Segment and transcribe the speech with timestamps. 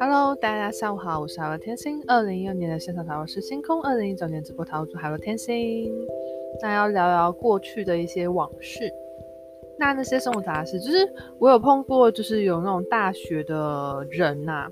[0.00, 2.02] Hello，大家下午好，我是海洛天星。
[2.06, 5.92] 二零一二年的线上塔罗师星空，二零一九年直播塔罗主海洛天星。
[6.62, 8.90] 那要聊聊过去的一些往事。
[9.78, 11.06] 那那些生活杂事，就是
[11.38, 14.70] 我有碰过，就是有那种大学的人呐、啊，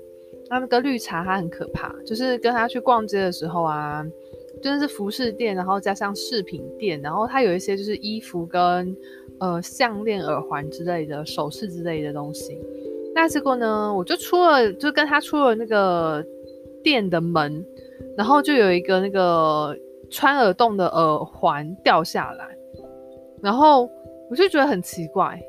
[0.49, 4.03] 那那个绿茶他很可怕，就是跟他去逛街的时候啊，
[4.61, 8.95] 真的是服饰店，然后加上饰品店，然后他有一些就是衣服跟
[9.43, 12.57] 呃项链、耳环之类的首饰之类的东西。
[13.13, 16.25] 那结果呢，我就出了，就跟他出了那个
[16.81, 17.65] 店的门，
[18.17, 19.77] 然后就有一个那个
[20.09, 22.57] 穿耳洞的耳环掉下来，
[23.41, 23.89] 然后。
[24.29, 25.39] 我就觉得很奇怪，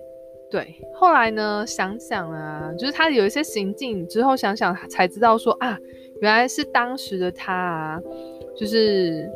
[0.51, 0.75] 对。
[0.95, 5.79] 后来呢，想想啊，就是他有一些行径之后，想想才知道说啊，
[6.21, 8.03] 原来是当时的他啊，
[8.55, 9.27] 就是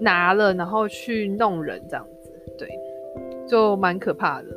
[0.00, 2.68] 拿了然后去弄人这样子，对，
[3.48, 4.48] 就蛮可怕的。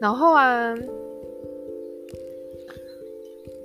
[0.00, 0.74] 然后啊，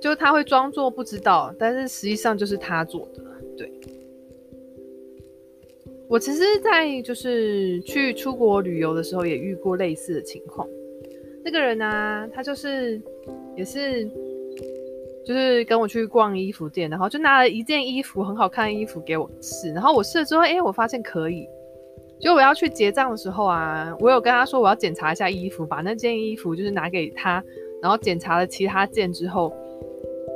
[0.00, 3.22] 就他会装作不知道，但是实际上就是他做的，
[3.56, 3.72] 对。
[6.08, 10.68] 我其实，在就是去出国旅游的时候，也遇过类似的情况。
[11.42, 13.00] 那个人呢、啊，他就是
[13.56, 14.04] 也是，
[15.24, 19.72] 就是跟我去逛衣服店，然后就拿了一件衣服，很好看的衣服给我试。
[19.72, 21.48] 然后我试了之后，哎，我发现可以。
[22.20, 27.42] 就我要去结账的时候啊，我有跟他说我要检查一下衣服，把那件衣服就是拿给他，
[27.82, 29.52] 然后检查了其他件之后。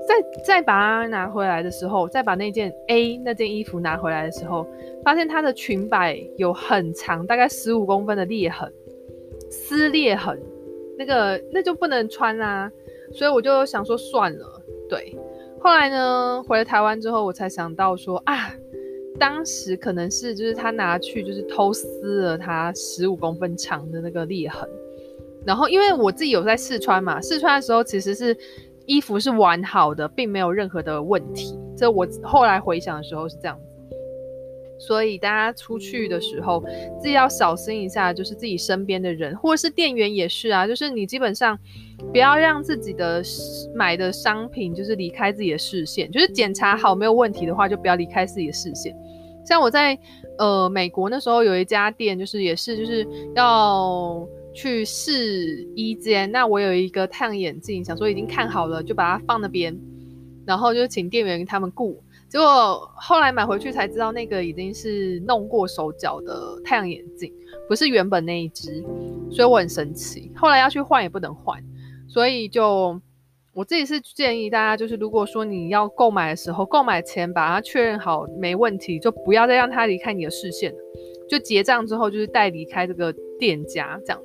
[0.08, 0.14] 再
[0.44, 4.66] 再把它拿回来的时候，再把那件 A 那件衣服拿回来的时候，
[5.04, 8.72] 发现它的裙摆有很长，大概十五公分的裂痕，
[9.48, 10.40] 撕裂痕，
[10.98, 12.68] 那个那就不能穿啦。
[13.12, 14.62] 所以我就想说算了。
[14.88, 15.14] 对，
[15.60, 18.50] 后来呢，回了台湾之后，我才想到说啊，
[19.20, 24.68] 当时可能是就是他拿去就是偷撕了他十五公分长的那个裂痕，
[25.46, 28.36] 然后因为我自己有在试穿嘛，试穿的时候其实是。
[28.86, 31.56] 衣服是完好的，并没有任何的问题。
[31.76, 33.56] 这我后来回想的时候是这样，
[34.80, 36.64] 所以大家出去的时候
[36.98, 41.56] 自己要小心一下，就是自己身边的人，或者是店员也是啊，就是你基本上
[42.10, 43.22] 不要让自己的
[43.74, 48.96] 买的商品就是离开自己的视线，就是检查好没有问题的话，就不要离开自己的视线。
[49.44, 49.96] 像我在
[50.38, 54.26] 呃美国那时候有一家店，就是也是就是要。
[54.52, 59.78] 去试衣间，那我有一个太阳眼镜，想说已经看好了，就把它放那边，
[60.44, 62.02] 然后就请店员他们顾。
[62.30, 67.32] 结果后来买回去才知道，那个已经是弄过手脚的太阳眼镜，
[67.68, 68.80] 不是原本那一只，
[69.32, 70.30] 所以我很生气。
[70.36, 71.60] 后来要去换也不能换，
[72.06, 73.00] 所以就
[73.52, 80.78] 我自己是建议大家，就是如果说你要购买的时候，购买前把它确认好没问题，就不要再让它离开你的视线了，
[81.28, 84.22] 就结账之后就是带离开这个店家这样。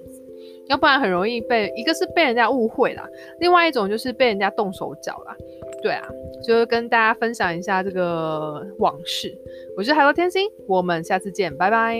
[0.67, 3.07] 要不然很容易被，一个是被人家误会啦，
[3.39, 5.35] 另外一种就是被人家动手脚啦。
[5.81, 6.07] 对啊，
[6.45, 9.35] 就跟大家分享一下这个往事。
[9.77, 11.99] 我是海洛天星，我们下次见，拜拜。